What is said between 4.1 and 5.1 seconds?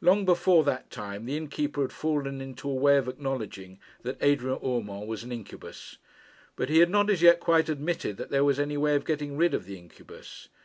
Adrian Urmand